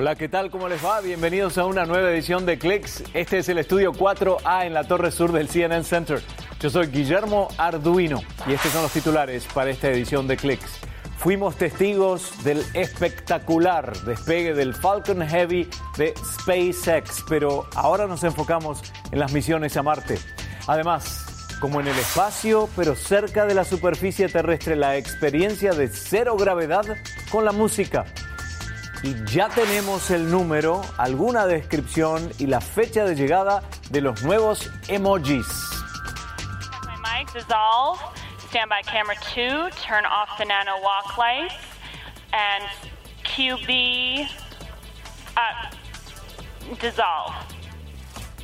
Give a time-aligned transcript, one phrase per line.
[0.00, 0.50] Hola, ¿qué tal?
[0.50, 1.02] ¿Cómo les va?
[1.02, 3.04] Bienvenidos a una nueva edición de Clicks.
[3.12, 6.22] Este es el estudio 4A en la torre sur del CNN Center.
[6.58, 10.80] Yo soy Guillermo Arduino y estos son los titulares para esta edición de Clicks.
[11.18, 18.80] Fuimos testigos del espectacular despegue del Falcon Heavy de SpaceX, pero ahora nos enfocamos
[19.12, 20.18] en las misiones a Marte.
[20.66, 21.26] Además,
[21.60, 26.86] como en el espacio, pero cerca de la superficie terrestre, la experiencia de cero gravedad
[27.30, 28.06] con la música
[29.02, 34.70] y ya tenemos el número, alguna descripción y la fecha de llegada de los nuevos
[34.88, 35.46] emojis.
[36.86, 37.98] My mic dissolve.
[38.48, 39.70] Stand by camera two.
[39.80, 41.54] Turn off the nano walk lights.
[42.32, 42.64] And
[43.24, 44.28] QB
[45.36, 47.34] uh, dissolve.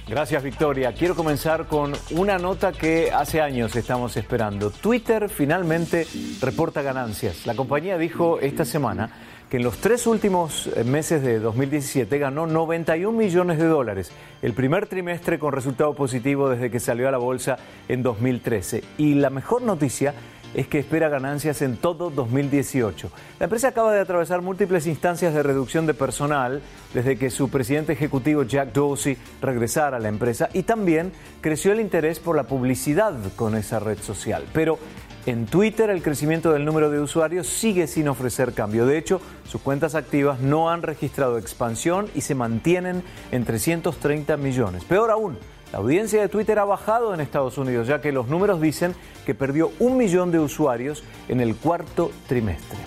[0.08, 0.92] Gracias Victoria.
[0.92, 4.70] Quiero comenzar con una nota que hace años estamos esperando.
[4.70, 6.06] Twitter finalmente
[6.40, 7.44] reporta ganancias.
[7.44, 12.46] La compañía dijo esta semana que en los tres últimos eh, meses de 2017 ganó
[12.46, 14.10] 91 millones de dólares,
[14.42, 17.56] el primer trimestre con resultado positivo desde que salió a la bolsa
[17.88, 18.82] en 2013.
[18.98, 20.14] Y la mejor noticia
[20.56, 23.10] es que espera ganancias en todo 2018.
[23.38, 26.62] La empresa acaba de atravesar múltiples instancias de reducción de personal
[26.94, 31.80] desde que su presidente ejecutivo Jack Dorsey regresara a la empresa y también creció el
[31.80, 34.44] interés por la publicidad con esa red social.
[34.54, 34.78] Pero
[35.26, 38.86] en Twitter el crecimiento del número de usuarios sigue sin ofrecer cambio.
[38.86, 44.84] De hecho, sus cuentas activas no han registrado expansión y se mantienen en 330 millones.
[44.84, 45.36] Peor aún,
[45.76, 48.94] la audiencia de Twitter ha bajado en Estados Unidos, ya que los números dicen
[49.26, 52.78] que perdió un millón de usuarios en el cuarto trimestre.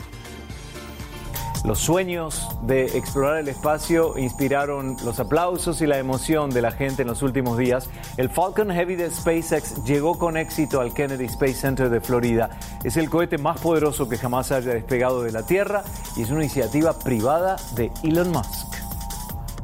[1.64, 7.04] Los sueños de explorar el espacio inspiraron los aplausos y la emoción de la gente
[7.04, 7.92] en los últimos días.
[8.18, 12.58] El Falcon Heavy de SpaceX llegó con éxito al Kennedy Space Center de Florida.
[12.84, 15.84] Es el cohete más poderoso que jamás haya despegado de la Tierra
[16.18, 18.79] y es una iniciativa privada de Elon Musk.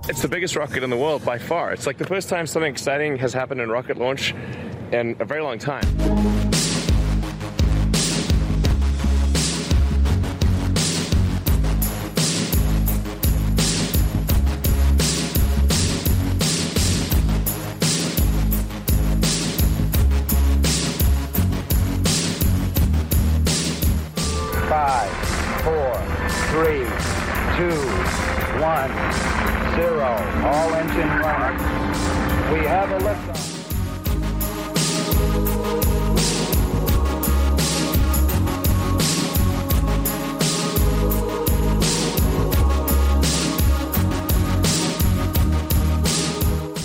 [0.08, 1.74] It's the biggest rocket in the world by far.
[1.74, 4.36] It's like the first time something exciting has happened in rocket launch
[4.92, 6.45] in a very long time.
[30.46, 31.58] All engine running.
[32.54, 33.56] We have a liftoff.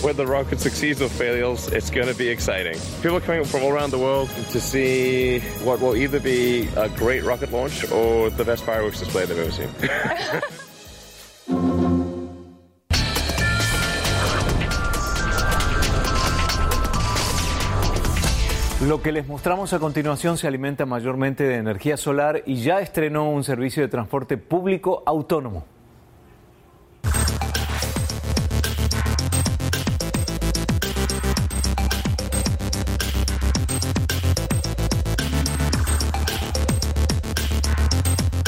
[0.03, 2.79] Whether the rocket succeeds or fails, it's going to be exciting.
[3.03, 6.89] People are coming from all around the world to see what will either be a
[6.89, 9.69] great rocket launch or the best fireworks display they've ever seen.
[18.91, 23.31] Lo que les mostramos a continuación se alimenta mayormente de energía solar y ya estrenó
[23.31, 25.65] un servicio de transporte público autónomo.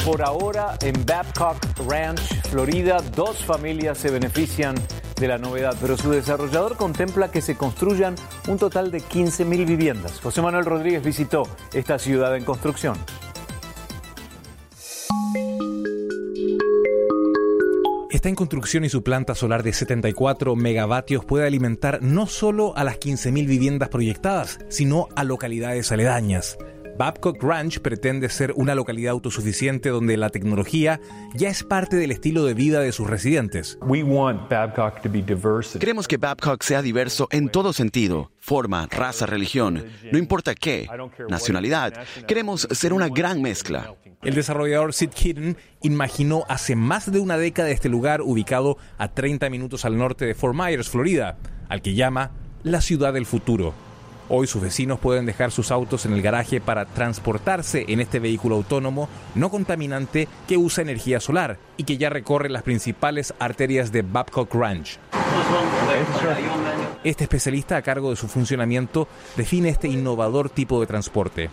[0.03, 1.55] Por ahora, en Babcock
[1.89, 4.75] Ranch, Florida, dos familias se benefician
[5.15, 8.15] de la novedad, pero su desarrollador contempla que se construyan
[8.47, 10.19] un total de 15.000 viviendas.
[10.19, 11.43] José Manuel Rodríguez visitó
[11.73, 12.97] esta ciudad en construcción.
[18.09, 22.83] Está en construcción y su planta solar de 74 megavatios puede alimentar no solo a
[22.83, 26.57] las 15.000 viviendas proyectadas, sino a localidades aledañas.
[26.97, 30.99] Babcock Ranch pretende ser una localidad autosuficiente donde la tecnología
[31.33, 33.79] ya es parte del estilo de vida de sus residentes.
[35.79, 40.87] Queremos que Babcock sea diverso en todo sentido, forma, raza, religión, no importa qué,
[41.29, 41.93] nacionalidad.
[42.27, 43.95] Queremos ser una gran mezcla.
[44.21, 49.49] El desarrollador Sid Kitten imaginó hace más de una década este lugar ubicado a 30
[49.49, 51.37] minutos al norte de Fort Myers, Florida,
[51.69, 52.31] al que llama
[52.61, 53.73] la ciudad del futuro.
[54.35, 58.55] Hoy sus vecinos pueden dejar sus autos en el garaje para transportarse en este vehículo
[58.55, 64.01] autónomo no contaminante que usa energía solar y que ya recorre las principales arterias de
[64.01, 64.97] Babcock Ranch.
[67.03, 69.07] Este especialista a cargo de su funcionamiento
[69.37, 71.51] define este innovador tipo de transporte.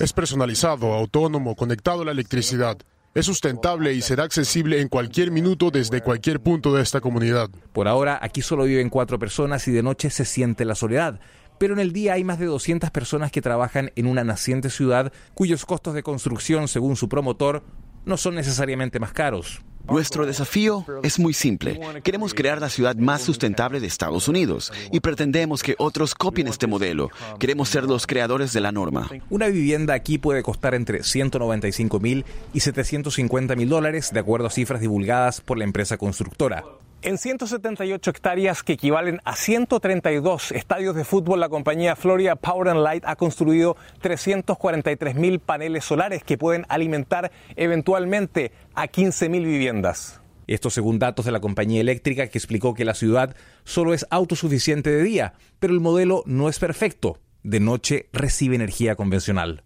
[0.00, 2.78] Es personalizado, autónomo, conectado a la electricidad.
[3.14, 7.48] Es sustentable y será accesible en cualquier minuto desde cualquier punto de esta comunidad.
[7.72, 11.20] Por ahora, aquí solo viven cuatro personas y de noche se siente la soledad.
[11.60, 15.12] Pero en el día hay más de 200 personas que trabajan en una naciente ciudad
[15.32, 17.62] cuyos costos de construcción, según su promotor,
[18.04, 19.62] no son necesariamente más caros.
[19.88, 21.80] Nuestro desafío es muy simple.
[22.02, 26.66] Queremos crear la ciudad más sustentable de Estados Unidos y pretendemos que otros copien este
[26.66, 27.10] modelo.
[27.38, 29.08] Queremos ser los creadores de la norma.
[29.30, 34.50] Una vivienda aquí puede costar entre 195 mil y 750 mil dólares, de acuerdo a
[34.50, 36.64] cifras divulgadas por la empresa constructora.
[37.04, 42.80] En 178 hectáreas que equivalen a 132 estadios de fútbol, la compañía Florida Power and
[42.80, 50.22] Light ha construido 343 mil paneles solares que pueden alimentar eventualmente a 15 mil viviendas.
[50.46, 54.88] Esto según datos de la compañía eléctrica que explicó que la ciudad solo es autosuficiente
[54.88, 59.62] de día, pero el modelo no es perfecto de noche recibe energía convencional.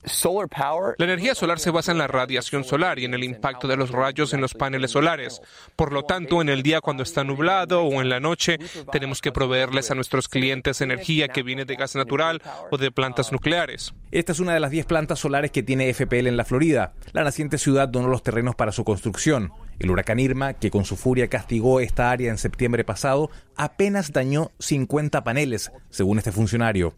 [0.98, 3.90] La energía solar se basa en la radiación solar y en el impacto de los
[3.90, 5.40] rayos en los paneles solares.
[5.76, 8.58] Por lo tanto, en el día cuando está nublado o en la noche,
[8.92, 13.32] tenemos que proveerles a nuestros clientes energía que viene de gas natural o de plantas
[13.32, 13.94] nucleares.
[14.10, 16.94] Esta es una de las 10 plantas solares que tiene FPL en la Florida.
[17.12, 19.52] La naciente ciudad donó los terrenos para su construcción.
[19.78, 24.50] El huracán Irma, que con su furia castigó esta área en septiembre pasado, apenas dañó
[24.58, 26.94] 50 paneles, según este funcionario.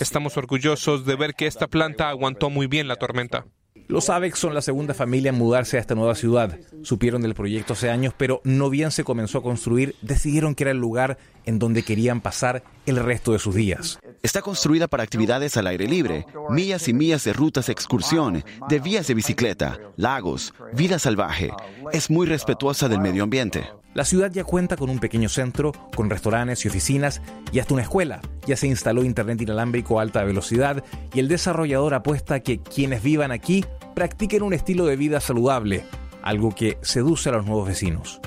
[0.00, 3.46] Estamos orgullosos de ver que esta planta aguantó muy bien la tormenta.
[3.86, 6.58] Los Avex son la segunda familia en mudarse a esta nueva ciudad.
[6.82, 10.70] Supieron del proyecto hace años, pero no bien se comenzó a construir, decidieron que era
[10.70, 13.98] el lugar en donde querían pasar el resto de sus días.
[14.22, 18.80] Está construida para actividades al aire libre, millas y millas de rutas de excursión, de
[18.80, 21.52] vías de bicicleta, lagos, vida salvaje.
[21.92, 23.64] Es muy respetuosa del medio ambiente.
[23.94, 27.84] La ciudad ya cuenta con un pequeño centro, con restaurantes y oficinas y hasta una
[27.84, 28.20] escuela.
[28.44, 30.82] Ya se instaló internet inalámbrico a alta velocidad
[31.14, 33.64] y el desarrollador apuesta a que quienes vivan aquí
[33.94, 35.84] practiquen un estilo de vida saludable,
[36.22, 38.20] algo que seduce a los nuevos vecinos.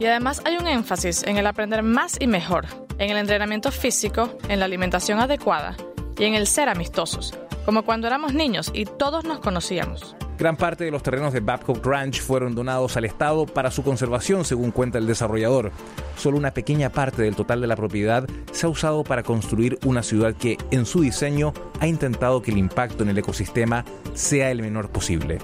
[0.00, 2.66] Y además hay un énfasis en el aprender más y mejor,
[2.98, 5.76] en el entrenamiento físico, en la alimentación adecuada
[6.18, 10.16] y en el ser amistosos, como cuando éramos niños y todos nos conocíamos.
[10.42, 14.44] Gran parte de los terrenos de Babcock Ranch fueron donados al Estado para su conservación,
[14.44, 15.70] según cuenta el desarrollador.
[16.16, 20.02] Solo una pequeña parte del total de la propiedad se ha usado para construir una
[20.02, 23.84] ciudad que, en su diseño, ha intentado que el impacto en el ecosistema
[24.14, 25.38] sea el menor posible.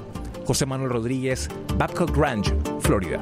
[0.44, 3.20] José Manuel Rodríguez, Babcock Ranch, Florida.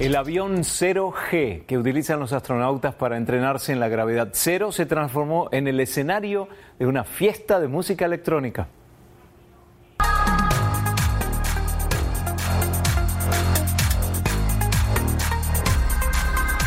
[0.00, 5.50] El avión 0G que utilizan los astronautas para entrenarse en la gravedad cero se transformó
[5.52, 6.48] en el escenario
[6.78, 8.68] de una fiesta de música electrónica.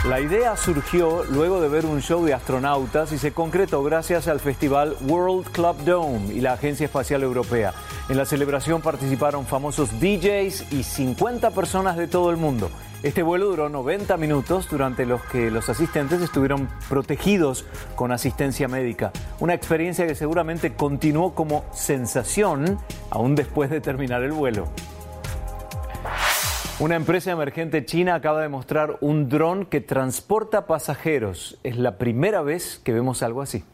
[0.08, 4.42] La idea surgió luego de ver un show de astronautas y se concretó gracias al
[4.42, 7.74] festival World Club Dome y la Agencia Espacial Europea.
[8.10, 12.70] En la celebración participaron famosos DJs y 50 personas de todo el mundo.
[13.04, 17.66] Este vuelo duró 90 minutos durante los que los asistentes estuvieron protegidos
[17.96, 19.12] con asistencia médica.
[19.42, 22.80] Una experiencia que seguramente continuó como sensación
[23.12, 24.70] aún después de terminar el vuelo.
[26.80, 31.60] Una empresa emergente china acaba de mostrar un dron que transporta pasajeros.
[31.64, 33.66] Es la primera vez que vemos algo así.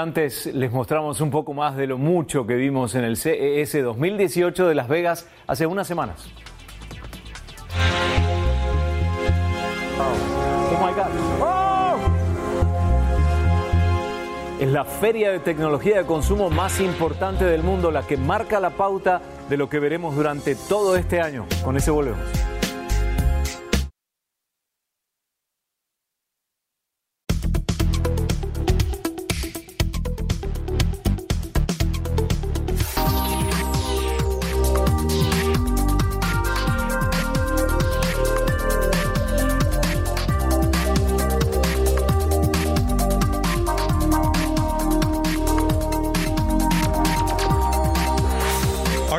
[0.00, 4.66] Instantes les mostramos un poco más de lo mucho que vimos en el CES 2018
[4.66, 6.26] de Las Vegas hace unas semanas.
[10.70, 11.10] Oh my God.
[11.42, 11.98] Oh.
[14.58, 18.70] Es la feria de tecnología de consumo más importante del mundo, la que marca la
[18.70, 21.44] pauta de lo que veremos durante todo este año.
[21.62, 22.49] Con ese volvemos.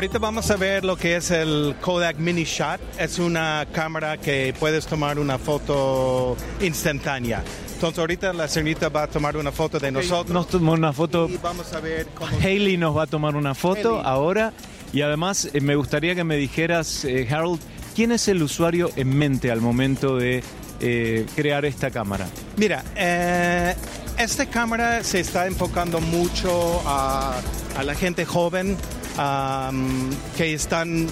[0.01, 2.81] Ahorita vamos a ver lo que es el Kodak Mini Shot.
[2.97, 7.43] Es una cámara que puedes tomar una foto instantánea.
[7.75, 10.33] Entonces ahorita la señorita va a tomar una foto de nosotros.
[10.33, 11.29] Nos tomó una foto.
[11.29, 12.31] Y vamos a ver cómo...
[12.41, 14.11] Hailey nos va a tomar una foto Hailey.
[14.11, 14.53] ahora.
[14.91, 17.59] Y además eh, me gustaría que me dijeras, eh, Harold,
[17.95, 20.43] ¿quién es el usuario en mente al momento de
[20.79, 22.25] eh, crear esta cámara?
[22.57, 23.75] Mira, eh,
[24.17, 27.39] esta cámara se está enfocando mucho a,
[27.77, 28.77] a la gente joven
[29.17, 31.07] am, que están,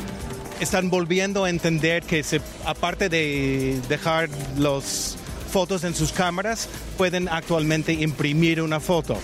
[0.59, 5.17] están volviendo a entender que se, aparte de dejar las
[5.51, 9.17] fotos en sus cámaras, pueden actualmente imprimir una foto.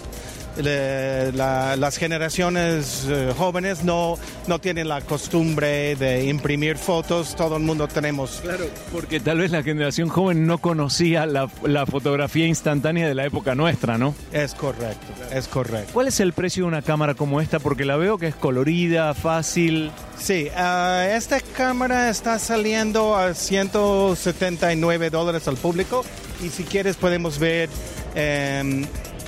[0.58, 7.64] La- las generaciones eh, jóvenes no, no tienen la costumbre de imprimir fotos, todo el
[7.64, 13.08] mundo tenemos Claro, porque tal vez la generación joven no conocía la, la fotografía instantánea
[13.08, 14.16] de la época nuestra, ¿no?
[14.32, 15.92] Es correcto, es correcto.
[15.94, 17.60] ¿Cuál es el precio de una cámara como esta?
[17.60, 19.92] Porque la veo que es colorida, fácil.
[20.18, 26.04] Sí, ah, esta cámara está saliendo a 179 dólares al público
[26.44, 27.70] y si quieres podemos ver
[28.16, 28.84] em,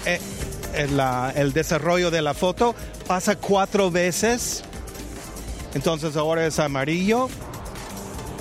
[0.06, 0.20] eh,
[0.78, 2.76] el desarrollo de la foto.
[3.08, 4.64] Pasa cuatro veces,
[5.74, 7.30] entonces ahora es amarillo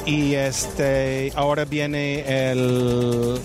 [0.04, 3.38] y este ahora viene el,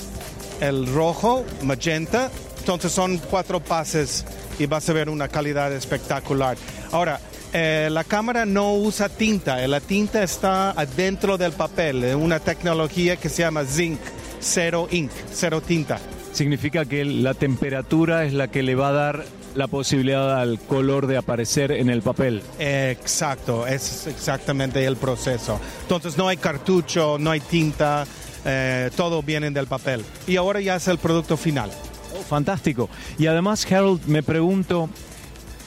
[0.59, 2.29] el rojo, magenta.
[2.59, 4.23] Entonces son cuatro pases
[4.59, 6.55] y vas a ver una calidad espectacular.
[6.91, 7.19] Ahora,
[7.53, 13.29] eh, la cámara no usa tinta, la tinta está adentro del papel, una tecnología que
[13.29, 13.99] se llama zinc,
[14.39, 15.99] cero ink, cero tinta.
[16.33, 21.07] Significa que la temperatura es la que le va a dar la posibilidad al color
[21.07, 22.41] de aparecer en el papel.
[22.59, 25.59] Exacto, es exactamente el proceso.
[25.81, 28.05] Entonces no hay cartucho, no hay tinta,
[28.45, 30.03] eh, todo viene del papel.
[30.27, 31.69] Y ahora ya es el producto final.
[32.17, 32.89] Oh, fantástico.
[33.17, 34.89] Y además, Harold, me pregunto,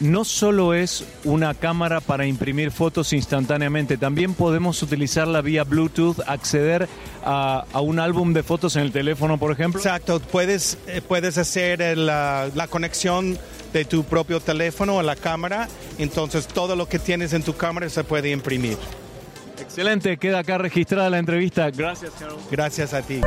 [0.01, 6.89] no solo es una cámara para imprimir fotos instantáneamente, también podemos utilizarla vía Bluetooth, acceder
[7.25, 9.81] a, a un álbum de fotos en el teléfono, por ejemplo.
[9.81, 13.39] Exacto, puedes, eh, puedes hacer el, la, la conexión
[13.73, 17.89] de tu propio teléfono a la cámara, entonces todo lo que tienes en tu cámara
[17.89, 18.79] se puede imprimir.
[19.61, 21.71] Excelente, queda acá registrada la entrevista.
[21.71, 22.41] Gracias, Harold.
[22.51, 23.21] Gracias a ti.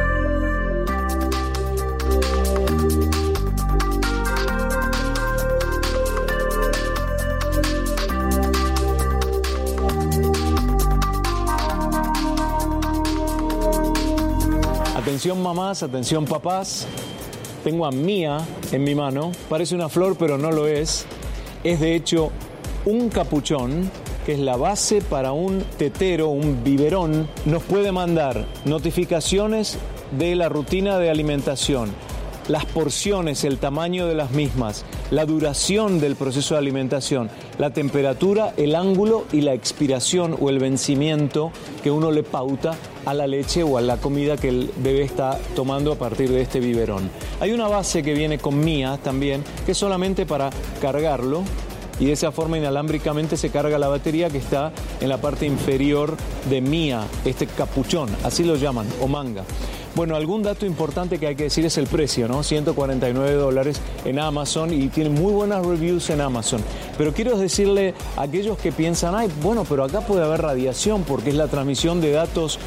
[15.18, 16.86] Atención mamás, atención papás.
[17.64, 18.38] Tengo a Mía
[18.72, 19.32] en mi mano.
[19.50, 21.08] Parece una flor, pero no lo es.
[21.64, 22.30] Es de hecho
[22.86, 23.90] un capuchón
[24.28, 27.28] que es la base para un tetero, un biberón.
[27.46, 29.80] Nos puede mandar notificaciones
[30.12, 31.90] de la rutina de alimentación,
[32.48, 38.54] las porciones, el tamaño de las mismas, la duración del proceso de alimentación, la temperatura,
[38.58, 41.52] el ángulo y la expiración o el vencimiento
[41.84, 42.76] que uno le pauta
[43.06, 46.42] a la leche o a la comida que el bebé está tomando a partir de
[46.42, 47.10] este biberón.
[47.40, 50.50] Hay una base que viene con Mía también, que es solamente para
[50.82, 51.44] cargarlo
[52.00, 56.16] y de esa forma inalámbricamente se carga la batería que está en la parte inferior
[56.50, 59.44] de Mía, este capuchón, así lo llaman, o manga.
[59.98, 62.44] Bueno, algún dato importante que hay que decir es el precio, ¿no?
[62.44, 66.62] 149 dólares en Amazon y tiene muy buenas reviews en Amazon.
[67.00, 71.32] Pero quiero decirle a aquellos que piensan, ay, bueno, pero acá puede haber radiación porque
[71.32, 72.60] es la transmisión de datos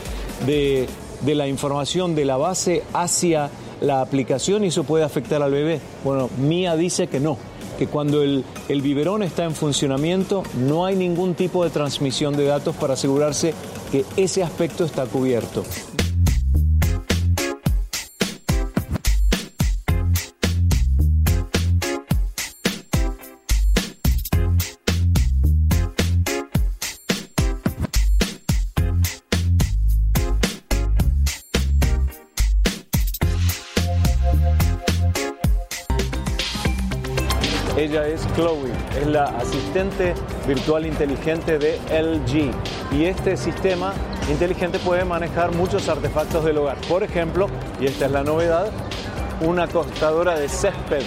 [0.45, 0.89] de,
[1.21, 3.49] de la información de la base hacia
[3.81, 5.81] la aplicación y eso puede afectar al bebé.
[6.03, 7.39] Bueno, Mía dice que no,
[7.79, 12.47] que cuando el, el biberón está en funcionamiento no hay ningún tipo de transmisión de
[12.47, 13.55] datos para asegurarse
[13.93, 15.63] que ese aspecto está cubierto.
[37.81, 38.71] Ella es Chloe,
[39.01, 40.13] es la asistente
[40.47, 42.51] virtual inteligente de LG.
[42.95, 43.95] Y este sistema
[44.31, 46.77] inteligente puede manejar muchos artefactos del hogar.
[46.91, 47.47] Por ejemplo,
[47.81, 48.71] y esta es la novedad,
[49.41, 51.03] una costadora de césped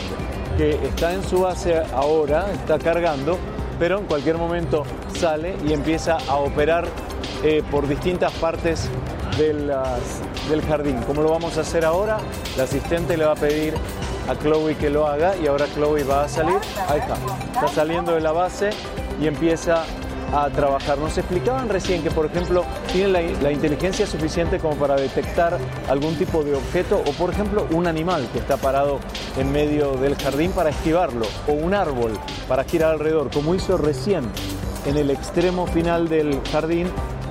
[0.58, 3.38] que está en su base ahora, está cargando,
[3.78, 4.84] pero en cualquier momento
[5.16, 6.88] sale y empieza a operar
[7.44, 8.90] eh, por distintas partes
[9.38, 9.72] del
[10.68, 11.00] jardín.
[11.06, 12.18] ¿Cómo lo vamos a hacer ahora?
[12.58, 13.76] La asistente le va a pedir
[14.28, 16.58] a Chloe que lo haga y ahora Chloe va a salir.
[16.88, 17.16] Ahí está.
[17.54, 18.72] Está saliendo de la base
[19.22, 19.84] y empieza
[20.34, 20.98] a trabajar.
[20.98, 25.58] Nos explicaban recién que, por ejemplo, tiene la, inteligencia suficiente como para detectar
[25.90, 29.00] algún tipo de objeto o, por ejemplo, un animal que está parado
[29.38, 32.14] en medio del jardín para esquivarlo o un árbol
[32.48, 34.24] para girar alrededor, como hizo recién
[34.86, 36.88] en el extremo final del jardín.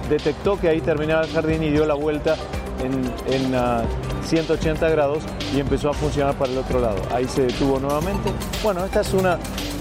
[0.08, 2.36] Detectó que ahí terminaba el jardín y dio la vuelta
[2.82, 3.82] en, en, ah,
[4.24, 5.22] 180 grados
[5.54, 7.00] y empezó a funcionar para el otro lado.
[7.12, 8.30] Ahí se detuvo nuevamente.
[8.62, 9.38] Bueno, esta es una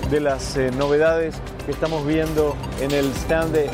[0.09, 3.69] de las eh, novedades que estamos viendo en el stand de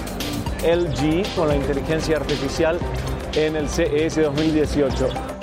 [0.64, 2.80] LG con la inteligencia artificial
[3.36, 5.37] en el CES 2018.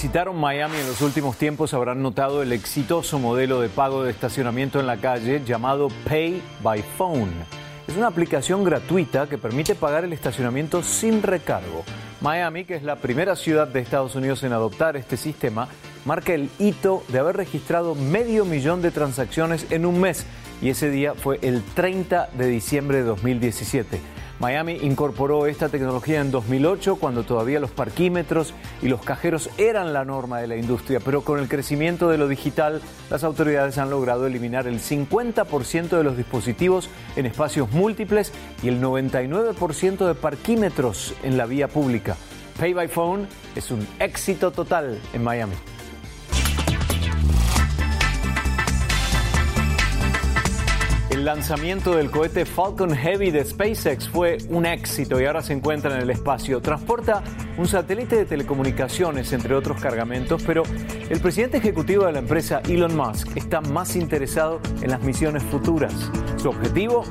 [0.00, 4.78] Visitaron Miami en los últimos tiempos habrán notado el exitoso modelo de pago de estacionamiento
[4.78, 7.32] en la calle llamado Pay by Phone.
[7.88, 11.82] Es una aplicación gratuita que permite pagar el estacionamiento sin recargo.
[12.20, 15.66] Miami, que es la primera ciudad de Estados Unidos en adoptar este sistema,
[16.04, 20.26] marca el hito de haber registrado medio millón de transacciones en un mes
[20.62, 24.00] y ese día fue el 30 de diciembre de 2017.
[24.40, 30.04] Miami incorporó esta tecnología en 2008 cuando todavía los parquímetros y los cajeros eran la
[30.04, 34.28] norma de la industria, pero con el crecimiento de lo digital, las autoridades han logrado
[34.28, 41.36] eliminar el 50% de los dispositivos en espacios múltiples y el 99% de parquímetros en
[41.36, 42.16] la vía pública.
[42.60, 45.54] Pay by Phone es un éxito total en Miami.
[51.18, 55.92] El lanzamiento del cohete Falcon Heavy de SpaceX fue un éxito y ahora se encuentra
[55.96, 56.60] en el espacio.
[56.60, 57.24] Transporta
[57.56, 60.62] un satélite de telecomunicaciones, entre otros cargamentos, pero
[61.10, 65.92] el presidente ejecutivo de la empresa, Elon Musk, está más interesado en las misiones futuras.
[66.36, 67.02] Su objetivo,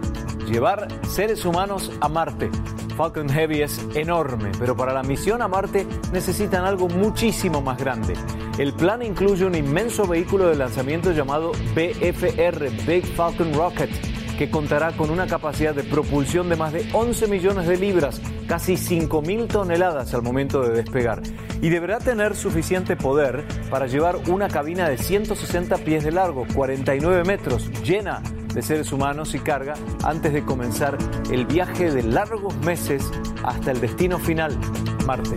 [0.50, 2.50] llevar seres humanos a Marte.
[2.98, 8.16] Falcon Heavy es enorme, pero para la misión a Marte necesitan algo muchísimo más grande.
[8.58, 13.92] El plan incluye un inmenso vehículo de lanzamiento llamado BFR, Big Falcon Rocket,
[14.38, 18.78] que contará con una capacidad de propulsión de más de 11 millones de libras, casi
[18.78, 21.21] 5 mil toneladas al momento de despegar.
[21.62, 27.23] Y deberá tener suficiente poder para llevar una cabina de 160 pies de largo, 49
[27.23, 28.21] metros, llena
[28.54, 29.73] de seres humanos y carga
[30.04, 30.97] antes de comenzar
[31.32, 33.04] el viaje de largos meses
[33.43, 34.58] hasta el destino final,
[35.06, 35.36] Marte.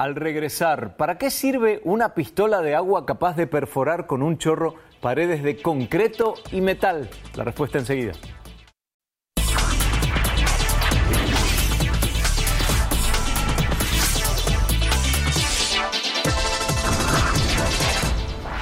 [0.00, 4.76] Al regresar, ¿para qué sirve una pistola de agua capaz de perforar con un chorro
[5.02, 7.10] paredes de concreto y metal?
[7.34, 8.12] La respuesta enseguida.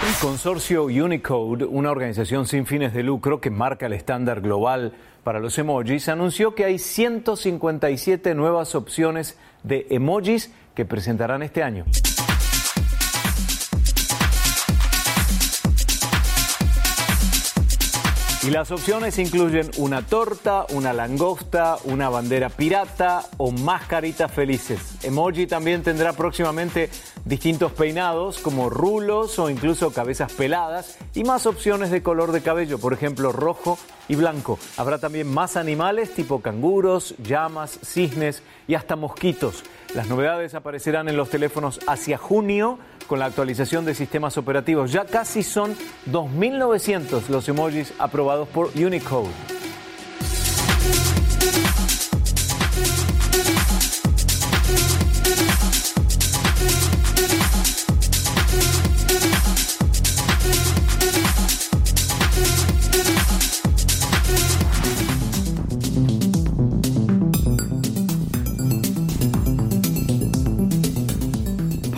[0.08, 5.38] El consorcio Unicode, una organización sin fines de lucro que marca el estándar global para
[5.38, 11.84] los emojis, anunció que hay 157 nuevas opciones de emojis que presentarán este año.
[18.44, 24.78] Y las opciones incluyen una torta, una langosta, una bandera pirata o más caritas felices.
[25.02, 26.90] Emoji también tendrá próximamente
[27.24, 32.78] distintos peinados como rulos o incluso cabezas peladas y más opciones de color de cabello,
[32.78, 34.60] por ejemplo rojo y blanco.
[34.76, 39.64] Habrá también más animales tipo canguros, llamas, cisnes y hasta mosquitos.
[39.94, 44.92] Las novedades aparecerán en los teléfonos hacia junio con la actualización de sistemas operativos.
[44.92, 45.74] Ya casi son
[46.10, 49.30] 2.900 los emojis aprobados por Unicode.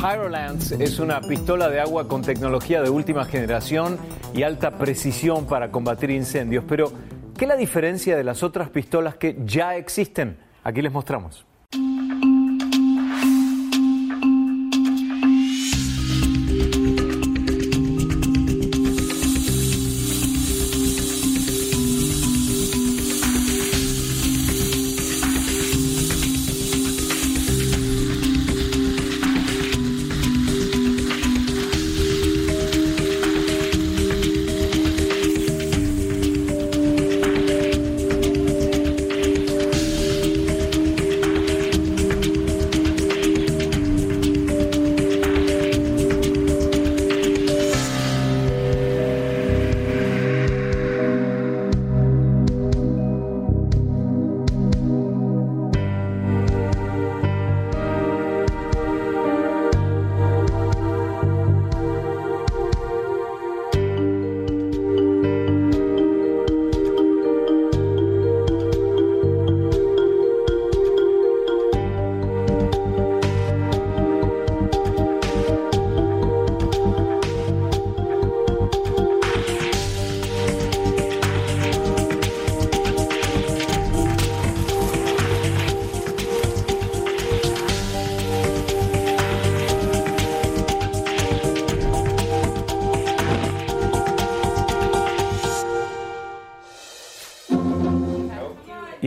[0.01, 3.99] Pyrolance es una pistola de agua con tecnología de última generación
[4.33, 6.65] y alta precisión para combatir incendios.
[6.67, 6.91] Pero,
[7.37, 10.39] ¿qué la diferencia de las otras pistolas que ya existen?
[10.65, 11.45] Aquí les mostramos.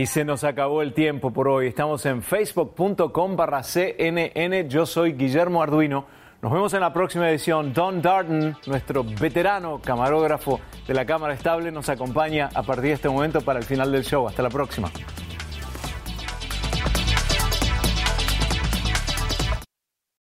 [0.04, 1.68] Y se nos acabó el tiempo por hoy.
[1.68, 4.68] Estamos en facebook.com barra CNN.
[4.68, 6.04] Yo soy Guillermo Arduino.
[6.42, 7.72] Nos vemos en la próxima edición.
[7.72, 13.08] Don Darden, nuestro veterano camarógrafo de la cámara estable, nos acompaña a partir de este
[13.08, 14.28] momento para el final del show.
[14.28, 14.90] Hasta la próxima.